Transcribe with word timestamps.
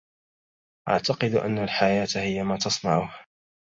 اعتقد 0.89 1.35
ان 1.35 1.57
الحياة 1.57 2.07
هي 2.15 2.43
ما 2.43 2.57
تصنعه. 2.57 3.25